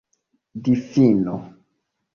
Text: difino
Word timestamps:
difino 0.63 1.35